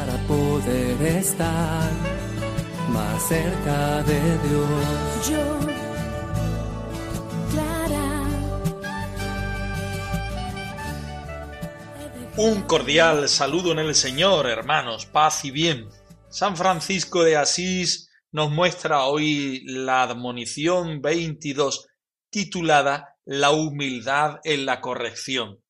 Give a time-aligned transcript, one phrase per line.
[0.00, 1.90] para poder estar
[2.88, 5.28] más cerca de Dios.
[5.28, 5.60] Yo,
[7.50, 8.22] Clara.
[12.36, 15.90] Un cordial saludo en el Señor, hermanos, paz y bien.
[16.30, 21.88] San Francisco de Asís nos muestra hoy la admonición 22
[22.30, 25.60] titulada La humildad en la corrección.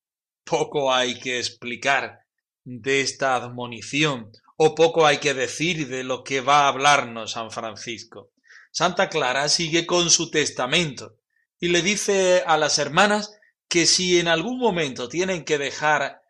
[0.45, 2.20] Poco hay que explicar
[2.63, 7.51] de esta admonición o poco hay que decir de lo que va a hablarnos San
[7.51, 8.31] Francisco.
[8.71, 11.17] Santa Clara sigue con su testamento
[11.59, 13.35] y le dice a las hermanas
[13.67, 16.21] que si en algún momento tienen que dejar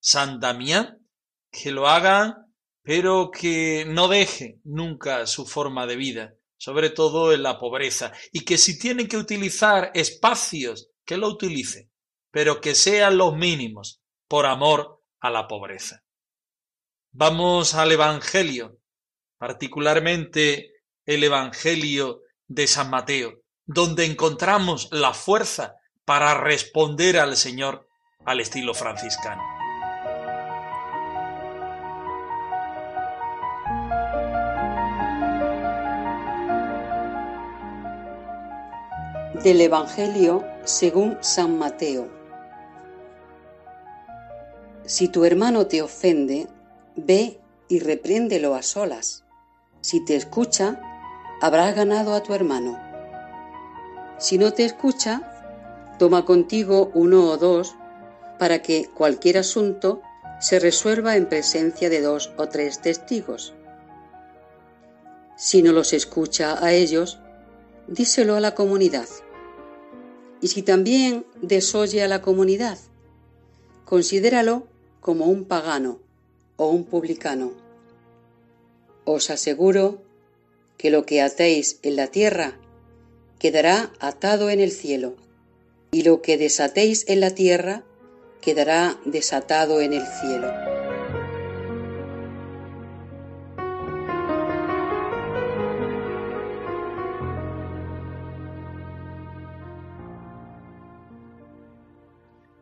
[0.00, 1.06] San Damián,
[1.50, 2.44] que lo hagan
[2.84, 8.44] pero que no deje nunca su forma de vida, sobre todo en la pobreza, y
[8.44, 11.90] que si tienen que utilizar espacios, que lo utilicen,
[12.30, 16.02] pero que sean los mínimos, por amor a la pobreza.
[17.10, 18.76] Vamos al Evangelio,
[19.38, 20.74] particularmente
[21.06, 27.88] el Evangelio de San Mateo, donde encontramos la fuerza para responder al Señor
[28.26, 29.42] al estilo franciscano.
[39.42, 42.23] Del Evangelio según San Mateo.
[44.86, 46.46] Si tu hermano te ofende,
[46.94, 49.24] ve y repréndelo a solas.
[49.80, 50.78] Si te escucha,
[51.40, 52.78] habrás ganado a tu hermano.
[54.18, 57.74] Si no te escucha, toma contigo uno o dos
[58.38, 60.02] para que cualquier asunto
[60.38, 63.54] se resuelva en presencia de dos o tres testigos.
[65.36, 67.18] Si no los escucha a ellos,
[67.86, 69.08] díselo a la comunidad.
[70.42, 72.78] Y si también desoye a la comunidad,
[73.86, 74.73] considéralo
[75.04, 76.00] como un pagano
[76.56, 77.52] o un publicano.
[79.04, 80.00] Os aseguro
[80.78, 82.56] que lo que atéis en la tierra
[83.38, 85.16] quedará atado en el cielo,
[85.92, 87.84] y lo que desatéis en la tierra
[88.40, 90.83] quedará desatado en el cielo.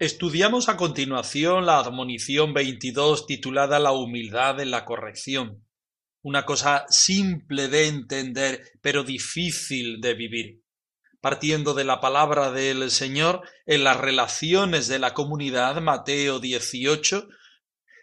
[0.02, 5.64] Estudiamos a continuación la admonición 22 titulada La humildad en la corrección,
[6.22, 10.62] una cosa simple de entender pero difícil de vivir.
[11.20, 17.28] Partiendo de la palabra del Señor en las relaciones de la comunidad, Mateo 18,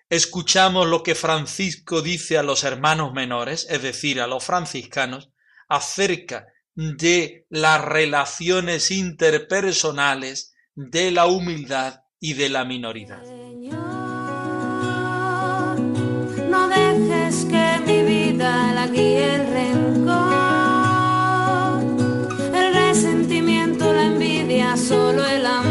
[0.08, 5.32] escuchamos lo que Francisco dice a los hermanos menores, es decir, a los franciscanos,
[5.68, 13.24] acerca de las relaciones interpersonales de la humildad y de la minoridad.
[13.24, 13.80] Señor,
[16.50, 20.34] no dejes que mi vida la guíe el rencor,
[22.56, 25.69] el resentimiento, la envidia, solo el amor,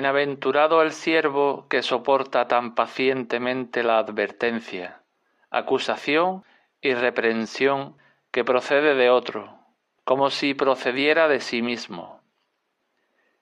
[0.00, 5.02] Bienaventurado el siervo que soporta tan pacientemente la advertencia,
[5.50, 6.42] acusación
[6.80, 7.98] y reprensión
[8.30, 9.58] que procede de otro,
[10.04, 12.22] como si procediera de sí mismo.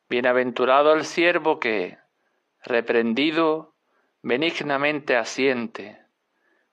[0.09, 1.99] Bienaventurado el siervo que,
[2.65, 3.73] reprendido,
[4.23, 6.03] benignamente asiente,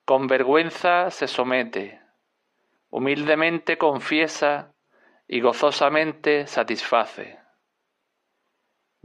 [0.04, 2.02] con vergüenza se somete,
[2.90, 4.74] humildemente confiesa
[5.28, 7.45] y gozosamente satisface.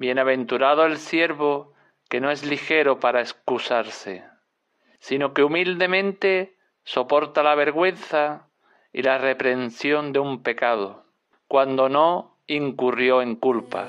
[0.00, 1.75] Bienaventurado el siervo
[2.08, 4.25] que no es ligero para excusarse,
[4.99, 8.49] sino que humildemente soporta la vergüenza
[8.94, 11.05] y la reprensión de un pecado,
[11.49, 13.88] cuando no incurrió en culpa.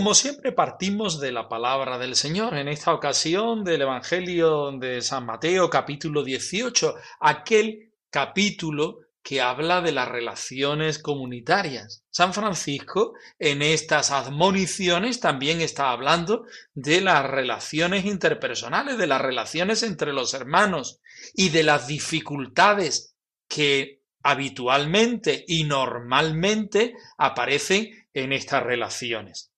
[0.00, 5.26] Como siempre partimos de la palabra del Señor, en esta ocasión del Evangelio de San
[5.26, 12.02] Mateo capítulo 18, aquel capítulo que habla de las relaciones comunitarias.
[12.08, 19.82] San Francisco en estas admoniciones también está hablando de las relaciones interpersonales, de las relaciones
[19.82, 21.02] entre los hermanos
[21.34, 29.49] y de las dificultades que habitualmente y normalmente aparecen en estas relaciones.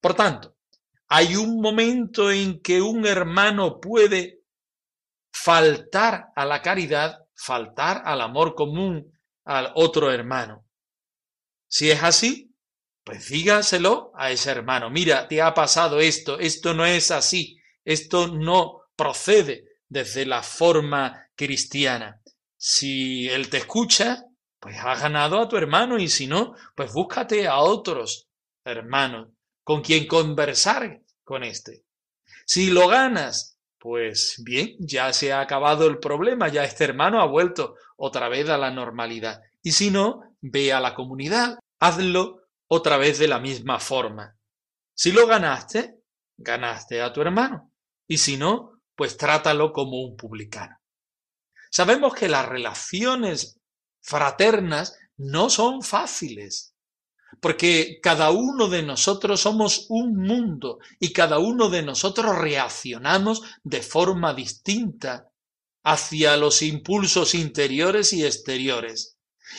[0.00, 0.56] Por tanto,
[1.08, 4.44] hay un momento en que un hermano puede
[5.32, 9.12] faltar a la caridad, faltar al amor común
[9.44, 10.66] al otro hermano.
[11.68, 12.54] Si es así,
[13.04, 14.88] pues dígaselo a ese hermano.
[14.88, 21.28] Mira, te ha pasado esto, esto no es así, esto no procede desde la forma
[21.34, 22.22] cristiana.
[22.56, 24.24] Si él te escucha,
[24.58, 28.28] pues has ganado a tu hermano y si no, pues búscate a otros
[28.64, 29.28] hermanos
[29.70, 31.84] con quien conversar con este.
[32.44, 37.26] Si lo ganas, pues bien, ya se ha acabado el problema, ya este hermano ha
[37.26, 39.40] vuelto otra vez a la normalidad.
[39.62, 44.36] Y si no, ve a la comunidad, hazlo otra vez de la misma forma.
[44.92, 46.00] Si lo ganaste,
[46.36, 47.72] ganaste a tu hermano.
[48.08, 50.78] Y si no, pues trátalo como un publicano.
[51.70, 53.60] Sabemos que las relaciones
[54.00, 56.74] fraternas no son fáciles
[57.40, 63.82] porque cada uno de nosotros somos un mundo y cada uno de nosotros reaccionamos de
[63.82, 65.30] forma distinta
[65.82, 69.16] hacia los impulsos interiores y exteriores.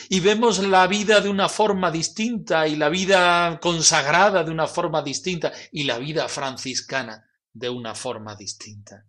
[0.08, 5.02] Y vemos la vida de una forma distinta y la vida consagrada de una forma
[5.02, 9.04] distinta y la vida franciscana de una forma distinta.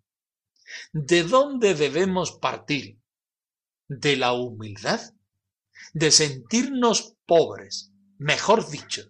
[0.92, 3.00] ¿De dónde debemos partir?
[3.88, 5.00] De la humildad,
[5.94, 9.04] de sentirnos pobres, mejor dicho,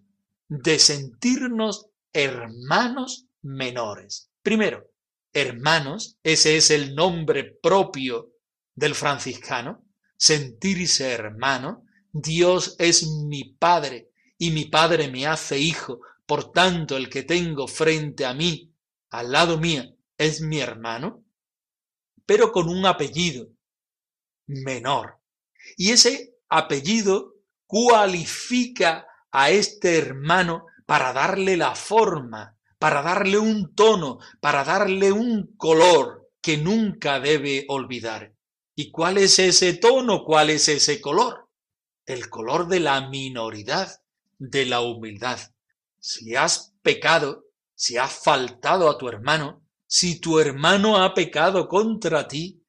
[0.47, 4.31] de sentirnos hermanos menores.
[4.41, 4.91] Primero,
[5.31, 8.33] hermanos, ese es el nombre propio
[8.75, 9.85] del franciscano,
[10.17, 11.85] sentirse hermano.
[12.11, 17.67] Dios es mi Padre y mi Padre me hace hijo, por tanto el que tengo
[17.67, 18.73] frente a mí,
[19.09, 19.83] al lado mío,
[20.17, 21.25] es mi hermano,
[22.25, 23.49] pero con un apellido
[24.45, 25.19] menor.
[25.77, 27.32] Y ese apellido
[27.73, 35.55] cualifica a este hermano para darle la forma, para darle un tono, para darle un
[35.57, 38.31] color que nunca debe olvidar.
[38.75, 40.23] ¿Y cuál es ese tono?
[40.23, 41.49] ¿Cuál es ese color?
[42.05, 44.03] El color de la minoridad,
[44.37, 45.39] de la humildad.
[45.97, 52.27] Si has pecado, si has faltado a tu hermano, si tu hermano ha pecado contra
[52.27, 52.63] ti,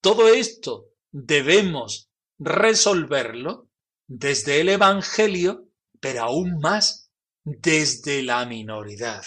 [0.00, 3.65] todo esto debemos resolverlo
[4.06, 5.68] desde el Evangelio,
[6.00, 7.10] pero aún más
[7.44, 9.24] desde la minoridad.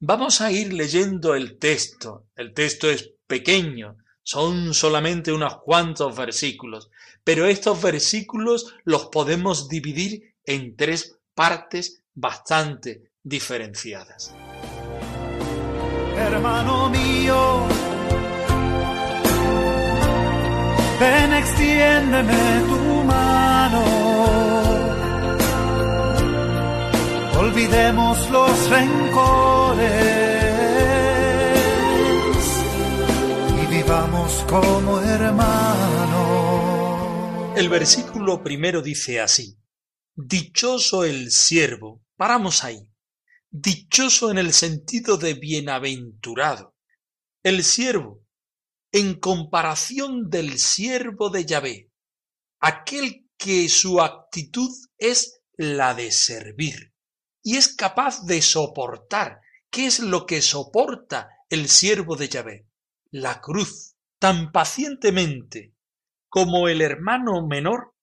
[0.00, 2.26] Vamos a ir leyendo el texto.
[2.34, 6.90] El texto es pequeño, son solamente unos cuantos versículos,
[7.24, 14.34] pero estos versículos los podemos dividir en tres partes bastante diferenciadas.
[16.16, 17.66] Hermano mío,
[20.98, 23.55] ven extiéndeme tu mano.
[27.56, 29.80] Olvidemos los rencores
[33.50, 36.18] y vivamos como hermanos.
[37.58, 39.58] El versículo primero dice así,
[40.14, 42.90] Dichoso el siervo, paramos ahí,
[43.50, 46.76] dichoso en el sentido de bienaventurado,
[47.42, 48.22] el siervo,
[48.92, 51.90] en comparación del siervo de Yahvé,
[52.60, 56.92] aquel que su actitud es la de servir
[57.46, 59.40] y es capaz de soportar.
[59.70, 62.66] ¿Qué es lo que soporta el siervo de Yahvé?
[63.12, 65.72] La cruz, tan pacientemente
[66.28, 67.94] como el hermano menor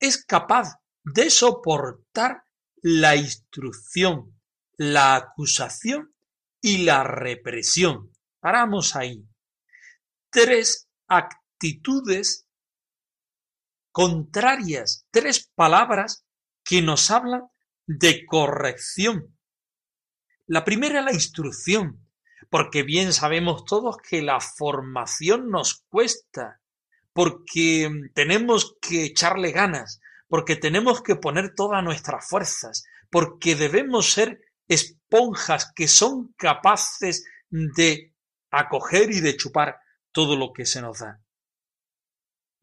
[0.00, 2.44] es capaz de soportar
[2.76, 4.40] la instrucción,
[4.78, 6.14] la acusación
[6.62, 8.12] y la represión.
[8.40, 9.28] Paramos ahí
[10.30, 12.48] tres actitudes
[13.92, 16.24] contrarias, tres palabras
[16.64, 17.42] que nos hablan
[17.86, 19.36] de corrección.
[20.46, 22.06] La primera, la instrucción,
[22.50, 26.60] porque bien sabemos todos que la formación nos cuesta,
[27.12, 34.40] porque tenemos que echarle ganas, porque tenemos que poner todas nuestras fuerzas, porque debemos ser
[34.68, 38.14] esponjas que son capaces de
[38.50, 39.78] acoger y de chupar
[40.12, 41.20] todo lo que se nos da.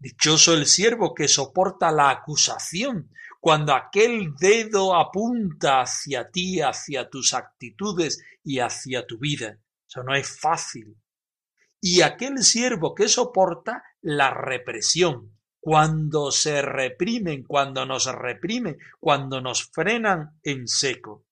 [0.03, 7.33] Dichoso el siervo que soporta la acusación, cuando aquel dedo apunta hacia ti, hacia tus
[7.33, 9.59] actitudes y hacia tu vida.
[9.87, 10.97] Eso no es fácil.
[11.79, 19.71] Y aquel siervo que soporta la represión, cuando se reprimen, cuando nos reprimen, cuando nos
[19.71, 21.27] frenan en seco.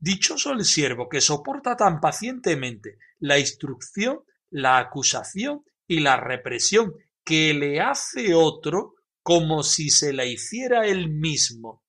[0.00, 6.92] Dichoso el siervo que soporta tan pacientemente la instrucción, la acusación y la represión
[7.30, 11.84] que le hace otro como si se la hiciera él mismo.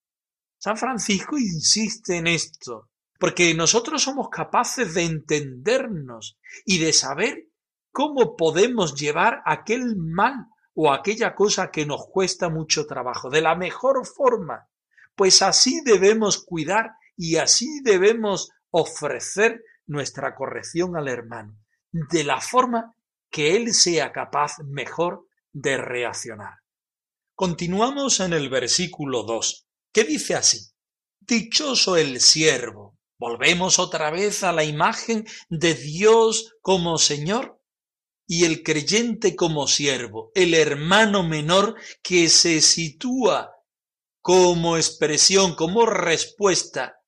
[0.59, 7.47] San Francisco insiste en esto, porque nosotros somos capaces de entendernos y de saber
[7.91, 10.45] cómo podemos llevar aquel mal
[10.75, 14.69] o aquella cosa que nos cuesta mucho trabajo de la mejor forma.
[15.15, 21.57] Pues así debemos cuidar y así debemos ofrecer nuestra corrección al hermano,
[21.91, 22.93] de la forma
[23.31, 26.55] que él sea capaz mejor de reaccionar.
[27.35, 30.71] Continuamos en el versículo 2, que dice así,
[31.19, 32.97] Dichoso el siervo.
[33.19, 37.61] Volvemos otra vez a la imagen de Dios como Señor
[38.27, 43.51] y el creyente como siervo, el hermano menor que se sitúa
[44.21, 47.01] como expresión, como respuesta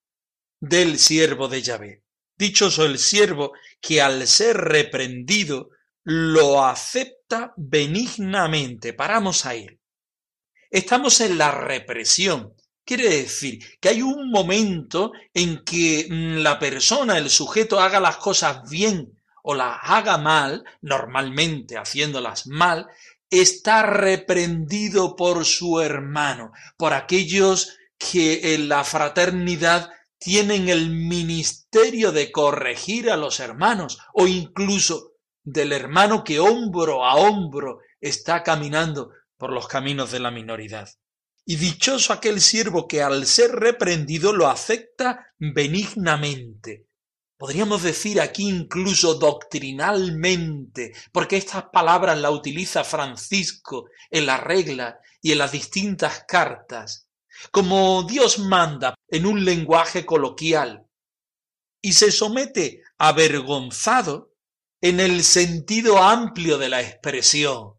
[0.59, 2.03] del siervo de Yahvé.
[2.37, 5.69] Dichoso el siervo que al ser reprendido
[6.03, 7.22] lo acepta
[7.55, 8.93] benignamente.
[8.93, 9.67] Paramos ahí.
[10.69, 12.53] Estamos en la represión.
[12.85, 18.17] Quiere decir que hay un momento en que mm, la persona, el sujeto, haga las
[18.17, 22.87] cosas bien o las haga mal, normalmente haciéndolas mal,
[23.29, 32.31] está reprendido por su hermano, por aquellos que en la fraternidad tienen el ministerio de
[32.31, 35.12] corregir a los hermanos o incluso
[35.43, 40.89] del hermano que hombro a hombro está caminando por los caminos de la minoridad.
[41.45, 46.87] Y dichoso aquel siervo que al ser reprendido lo acepta benignamente.
[47.37, 55.33] Podríamos decir aquí incluso doctrinalmente, porque estas palabras las utiliza Francisco en la regla y
[55.33, 57.09] en las distintas cartas,
[57.51, 60.87] como Dios manda en un lenguaje coloquial,
[61.81, 64.32] y se somete avergonzado
[64.83, 67.75] en el sentido amplio de la expresión.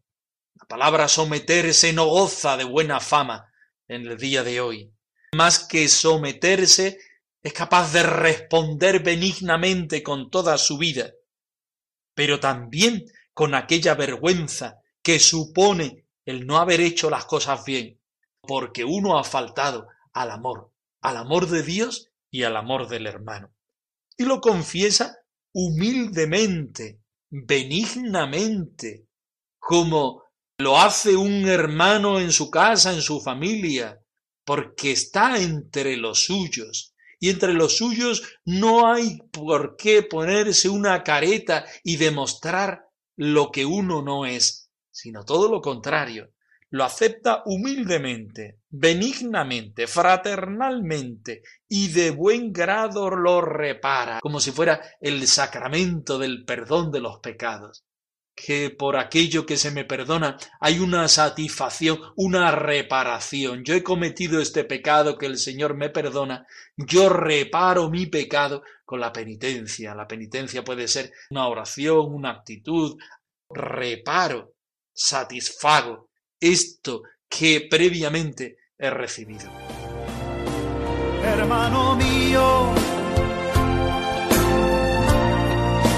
[0.55, 3.53] La palabra someterse no goza de buena fama
[3.89, 4.91] en el día de hoy.
[5.35, 6.99] Más que someterse,
[7.43, 11.13] es capaz de responder benignamente con toda su vida,
[12.15, 18.01] pero también con aquella vergüenza que supone el no haber hecho las cosas bien,
[18.41, 20.71] porque uno ha faltado al amor,
[21.03, 23.53] al amor de Dios y al amor del hermano.
[24.17, 25.19] Y lo confiesa
[25.55, 29.07] humildemente, benignamente,
[29.59, 30.25] como
[30.59, 34.01] lo hace un hermano en su casa, en su familia,
[34.45, 36.95] porque está entre los suyos.
[37.19, 43.65] Y entre los suyos no hay por qué ponerse una careta y demostrar lo que
[43.65, 46.33] uno no es, sino todo lo contrario,
[46.71, 55.27] lo acepta humildemente, benignamente, fraternalmente y de buen grado lo repara, como si fuera el
[55.29, 57.85] sacramento del perdón de los pecados.
[58.37, 63.63] Que por aquello que se me perdona hay una satisfacción, una reparación.
[63.63, 66.45] Yo he cometido este pecado que el Señor me perdona,
[66.77, 69.95] yo reparo mi pecado con la penitencia.
[69.95, 72.99] La penitencia puede ser una oración, una actitud,
[73.49, 74.55] reparo,
[74.93, 79.51] satisfago esto que previamente he recibido.
[81.25, 82.73] Hermano mío,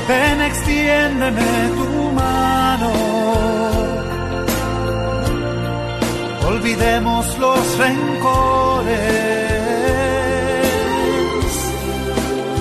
[0.09, 2.93] ven extiéndeme tu mano.
[6.47, 9.01] Olvidemos los rencores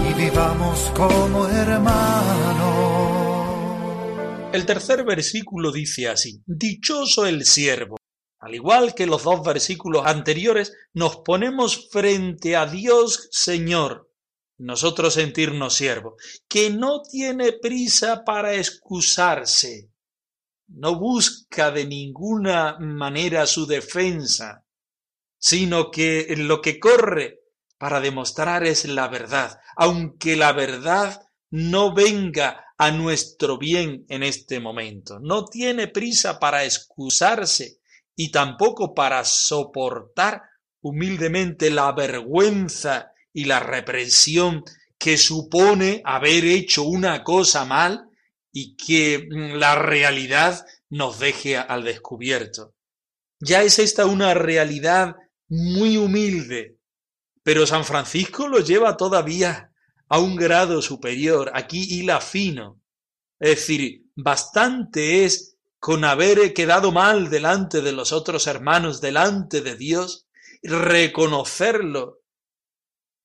[0.09, 2.45] y vivamos como hermanos.
[4.53, 7.97] El tercer versículo dice así, Dichoso el siervo.
[8.45, 14.11] Al igual que los dos versículos anteriores, nos ponemos frente a Dios Señor,
[14.59, 16.13] nosotros sentirnos siervos,
[16.47, 19.89] que no tiene prisa para excusarse,
[20.67, 24.63] no busca de ninguna manera su defensa,
[25.39, 27.39] sino que lo que corre
[27.79, 34.59] para demostrar es la verdad, aunque la verdad no venga a nuestro bien en este
[34.59, 35.19] momento.
[35.19, 37.79] No tiene prisa para excusarse
[38.15, 40.43] y tampoco para soportar
[40.81, 44.63] humildemente la vergüenza y la represión
[44.97, 48.09] que supone haber hecho una cosa mal
[48.51, 52.73] y que mm, la realidad nos deje al descubierto.
[53.39, 55.15] Ya es esta una realidad
[55.49, 56.77] muy humilde,
[57.43, 59.71] pero San Francisco lo lleva todavía
[60.07, 62.81] a un grado superior, aquí hila fino.
[63.39, 65.54] Es decir, bastante es
[65.85, 70.25] con haber quedado mal delante de los otros hermanos, delante de Dios,
[70.63, 72.23] reconocerlo,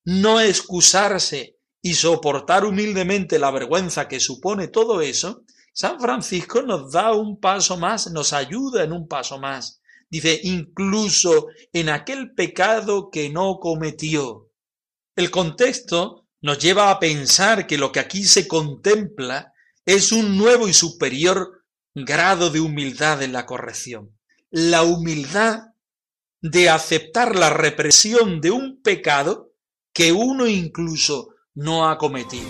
[0.05, 7.13] no excusarse y soportar humildemente la vergüenza que supone todo eso, San Francisco nos da
[7.13, 9.81] un paso más, nos ayuda en un paso más.
[10.07, 14.51] Dice, incluso en aquel pecado que no cometió.
[15.15, 19.51] El contexto nos lleva a pensar que lo que aquí se contempla
[19.83, 21.60] es un nuevo y superior
[21.93, 24.17] grado de humildad en la corrección.
[24.49, 25.71] La humildad
[26.41, 29.53] de aceptar la represión de un pecado
[29.93, 32.47] que uno incluso no ha cometido.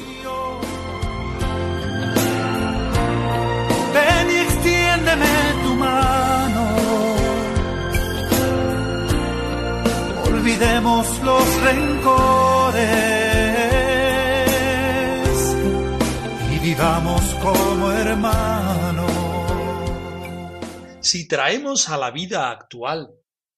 [3.94, 4.28] Ven
[5.64, 6.76] tu mano.
[10.26, 12.86] Olvidemos los rencores
[16.54, 18.71] y vivamos como hermanos.
[21.12, 23.14] Si traemos a la vida actual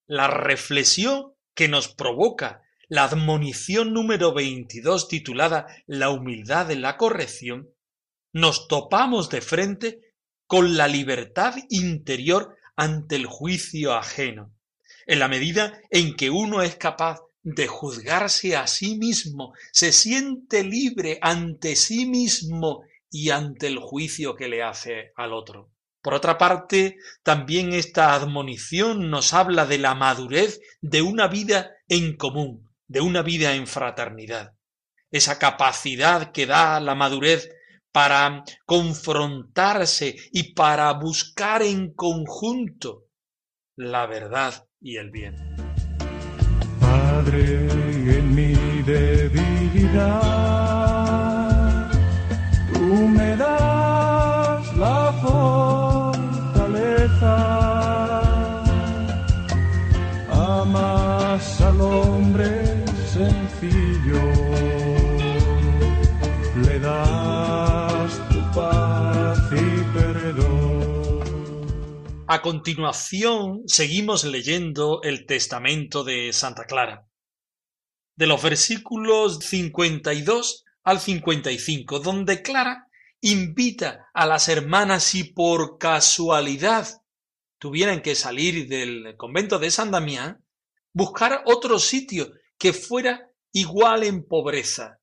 [0.08, 7.70] la reflexión que nos provoca la admonición número 22 titulada La humildad en la corrección,
[8.32, 10.00] nos topamos de frente
[10.48, 14.52] con la libertad interior ante el juicio ajeno,
[15.06, 20.64] en la medida en que uno es capaz de juzgarse a sí mismo, se siente
[20.64, 22.82] libre ante sí mismo
[23.12, 25.73] y ante el juicio que le hace al otro.
[26.04, 32.18] Por otra parte, también esta admonición nos habla de la madurez de una vida en
[32.18, 34.54] común, de una vida en fraternidad.
[35.12, 37.50] Esa capacidad que da la madurez
[37.94, 43.06] para confrontarse y para buscar en conjunto
[43.78, 45.36] la verdad y el bien.
[46.82, 47.68] Padre,
[48.18, 50.33] en mi debilidad,
[72.34, 77.08] A continuación, seguimos leyendo el testamento de Santa Clara.
[78.16, 82.88] De los versículos 52 al 55, donde Clara
[83.22, 87.04] invita a las hermanas si por casualidad
[87.60, 90.44] tuvieran que salir del convento de San Damián,
[90.92, 95.00] buscar otro sitio que fuera igual en pobreza,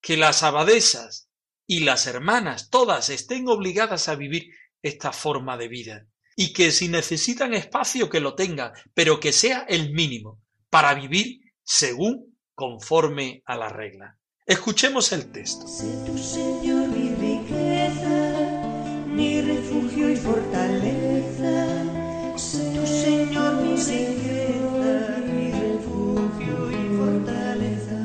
[0.00, 1.28] que las abadesas
[1.66, 6.06] y las hermanas todas estén obligadas a vivir esta forma de vida
[6.40, 11.40] y que si necesitan espacio que lo tengan, pero que sea el mínimo para vivir
[11.62, 14.16] según conforme a la regla.
[14.46, 15.68] Escuchemos el texto.
[15.68, 21.84] Sé tu Señor mi riqueza, mi refugio y fortaleza.
[22.38, 28.00] Sé tu Señor mi riqueza, mi refugio y fortaleza.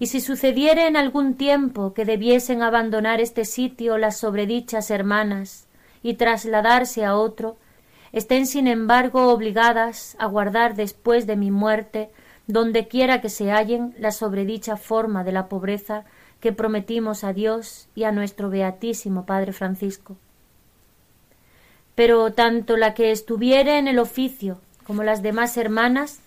[0.00, 5.67] Y si sucediere en algún tiempo que debiesen abandonar este sitio las sobredichas hermanas
[6.02, 7.56] y trasladarse a otro,
[8.12, 12.10] estén sin embargo obligadas a guardar después de mi muerte,
[12.46, 16.04] donde quiera que se hallen, la sobredicha forma de la pobreza
[16.40, 20.16] que prometimos a Dios y a nuestro beatísimo Padre Francisco.
[21.94, 26.20] Pero tanto la que estuviere en el oficio como las demás hermanas,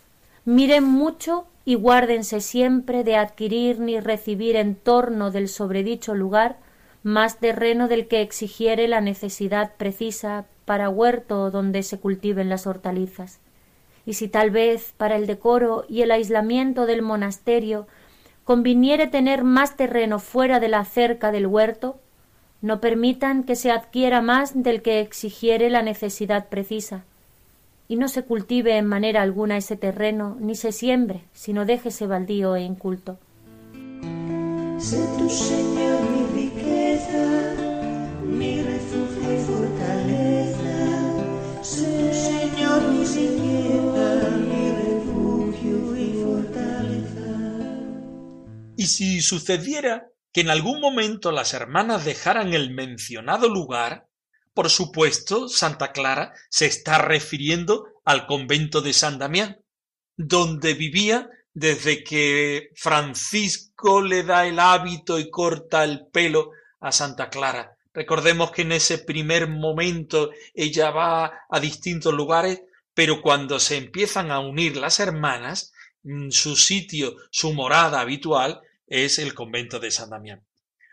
[0.46, 6.58] miren mucho y guárdense siempre de adquirir ni recibir en torno del sobredicho lugar
[7.04, 13.40] más terreno del que exigiere la necesidad precisa para huerto donde se cultiven las hortalizas.
[14.06, 17.88] Y si tal vez para el decoro y el aislamiento del monasterio
[18.44, 22.00] conviniere tener más terreno fuera de la cerca del huerto,
[22.62, 27.04] no permitan que se adquiera más del que exigiere la necesidad precisa,
[27.88, 32.56] y no se cultive en manera alguna ese terreno, ni se siembre, sino déjese baldío
[32.56, 33.18] e inculto.
[34.82, 36.02] Tu Señor
[38.24, 40.80] mi refugio y fortaleza.
[41.62, 43.62] Señor mi y.
[48.76, 54.08] Y si sucediera que en algún momento las hermanas dejaran el mencionado lugar,
[54.56, 59.62] por supuesto, Santa Clara se está refiriendo al convento de San Damián,
[60.18, 67.30] donde vivía desde que Francisco le da el hábito y corta el pelo a Santa
[67.30, 72.62] Clara Recordemos que en ese primer momento ella va a distintos lugares,
[72.94, 79.20] pero cuando se empiezan a unir las hermanas, mm, su sitio, su morada habitual es
[79.20, 80.46] el convento de San Damián.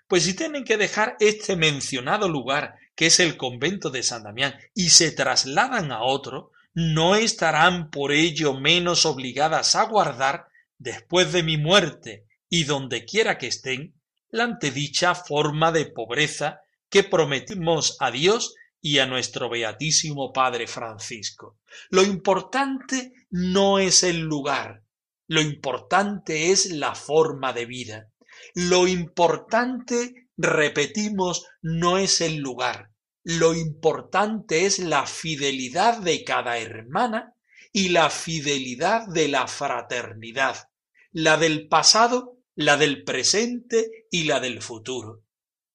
[0.08, 4.56] Pues si tienen que dejar este mencionado lugar, que es el convento de San Damián,
[4.74, 10.47] y se trasladan a otro, no estarán por ello menos obligadas a guardar,
[10.78, 13.94] después de mi muerte y donde quiera que estén,
[14.30, 21.58] la antedicha forma de pobreza que prometimos a Dios y a nuestro beatísimo Padre Francisco.
[21.90, 24.82] Lo importante no es el lugar,
[25.26, 28.08] lo importante es la forma de vida.
[28.54, 32.92] Lo importante, repetimos, no es el lugar,
[33.24, 37.34] lo importante es la fidelidad de cada hermana
[37.78, 40.68] y la fidelidad de la fraternidad,
[41.12, 45.22] la del pasado, la del presente y la del futuro.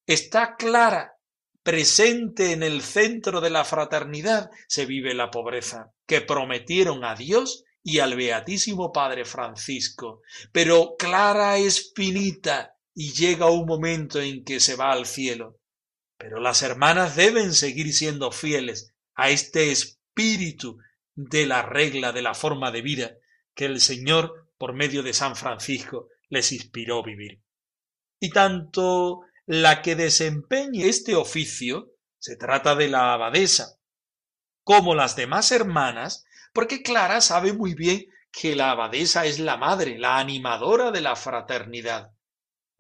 [0.06, 1.14] Está clara,
[1.64, 7.64] presente en el centro de la fraternidad se vive la pobreza, que prometieron a Dios
[7.82, 14.60] y al Beatísimo Padre Francisco, pero clara es finita y llega un momento en que
[14.60, 15.58] se va al cielo.
[16.18, 20.80] Pero las hermanas deben seguir siendo fieles a este espíritu
[21.16, 23.18] de la regla de la forma de vida
[23.54, 27.42] que el Señor, por medio de San Francisco, les inspiró vivir.
[28.20, 33.80] Y tanto la que desempeñe este oficio, se trata de la abadesa,
[34.64, 40.00] como las demás hermanas, porque Clara sabe muy bien que la abadesa es la madre,
[40.00, 42.12] la animadora de la fraternidad.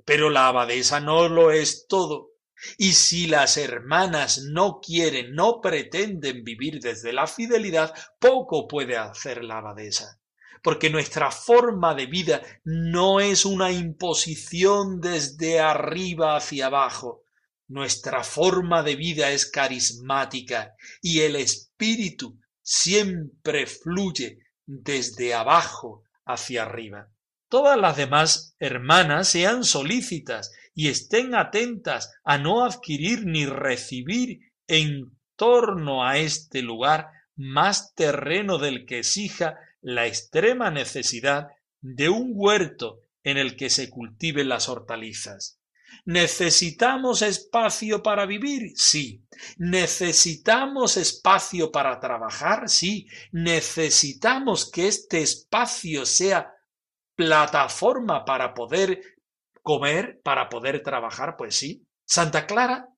[0.06, 2.33] Pero la abadesa no lo es todo.
[2.78, 9.43] Y si las hermanas no quieren, no pretenden vivir desde la fidelidad, poco puede hacer
[9.43, 10.19] la abadesa
[10.63, 17.26] porque nuestra forma de vida no es una imposición desde arriba hacia abajo.
[17.67, 27.10] Nuestra forma de vida es carismática y el espíritu siempre fluye desde abajo hacia arriba.
[27.53, 35.15] Todas las demás hermanas sean solícitas y estén atentas a no adquirir ni recibir en
[35.35, 43.01] torno a este lugar más terreno del que exija la extrema necesidad de un huerto
[43.23, 45.59] en el que se cultiven las hortalizas.
[46.05, 48.71] ¿Necesitamos espacio para vivir?
[48.75, 49.27] Sí.
[49.57, 52.67] ¿Necesitamos espacio para trabajar?
[52.67, 53.05] Sí.
[53.31, 56.52] ¿Necesitamos que este espacio sea
[57.15, 59.02] plataforma para poder
[59.62, 61.36] comer, para poder trabajar?
[61.38, 61.88] Pues sí.
[62.06, 62.89] Santa Clara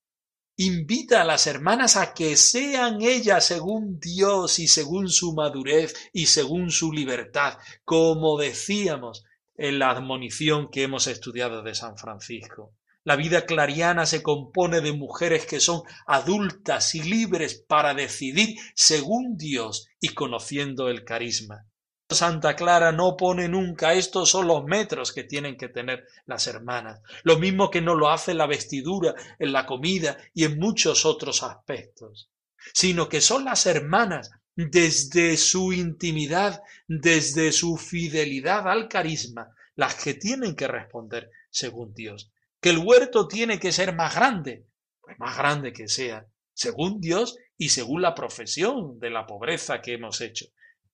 [0.58, 6.28] invita a las hermanas a que sean ellas según Dios y según su madurez y
[6.28, 9.26] según su libertad, como decíamos
[9.58, 12.74] en la admonición que hemos estudiado de San Francisco.
[13.04, 19.38] La vida clariana se compone de mujeres que son adultas y libres para decidir según
[19.38, 21.68] Dios y conociendo el carisma.
[22.08, 27.02] Santa Clara no pone nunca estos son los metros que tienen que tener las hermanas,
[27.24, 31.42] lo mismo que no lo hace la vestidura, en la comida y en muchos otros
[31.42, 32.30] aspectos,
[32.74, 40.14] sino que son las hermanas desde su intimidad, desde su fidelidad al carisma, las que
[40.14, 42.32] tienen que responder según Dios.
[42.62, 44.68] Que el huerto tiene que ser más grande,
[45.02, 49.94] pues más grande que sea, según Dios y según la profesión de la pobreza que
[49.94, 50.46] hemos hecho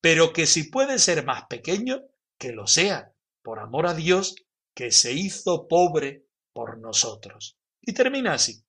[0.01, 2.01] pero que si puede ser más pequeño,
[2.37, 4.35] que lo sea, por amor a Dios,
[4.73, 7.57] que se hizo pobre por nosotros.
[7.81, 8.63] Y termina así.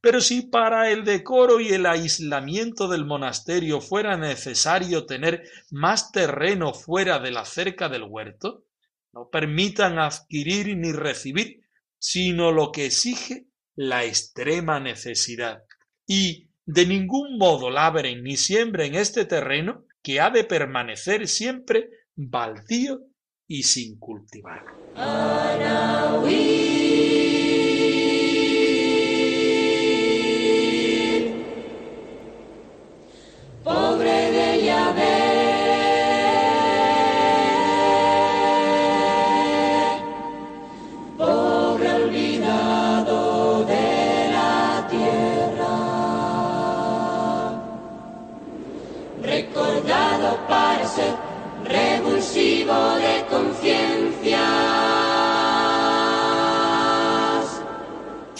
[0.00, 6.72] Pero si para el decoro y el aislamiento del monasterio fuera necesario tener más terreno
[6.72, 8.64] fuera de la cerca del huerto,
[9.12, 11.62] no permitan adquirir ni recibir,
[11.98, 15.64] sino lo que exige la extrema necesidad.
[16.06, 23.00] Y de ningún modo labren ni siembren este terreno que ha de permanecer siempre baldío
[23.46, 24.64] y sin cultivar.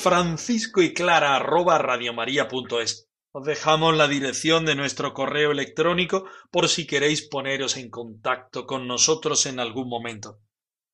[0.09, 3.11] Francisco y Clara arroba radiomaria.es.
[3.31, 8.88] Os dejamos la dirección de nuestro correo electrónico por si queréis poneros en contacto con
[8.88, 10.40] nosotros en algún momento.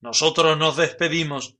[0.00, 1.58] Nosotros nos despedimos,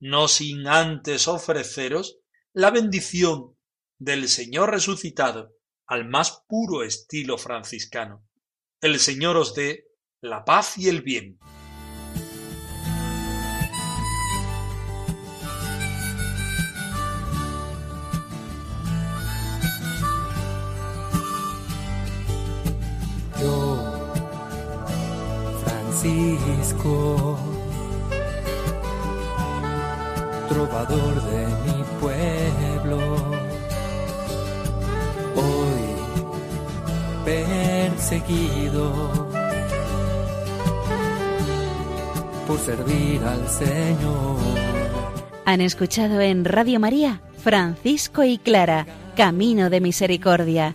[0.00, 2.20] no sin antes ofreceros
[2.54, 3.54] la bendición
[3.98, 5.52] del Señor resucitado
[5.86, 8.26] al más puro estilo franciscano.
[8.80, 9.88] El Señor os dé
[10.22, 11.38] la paz y el bien.
[25.64, 27.38] Francisco,
[30.48, 32.98] trovador de mi pueblo,
[35.36, 35.84] hoy
[37.24, 38.92] perseguido
[42.46, 44.36] por servir al Señor.
[45.46, 50.74] Han escuchado en Radio María Francisco y Clara, Camino de Misericordia,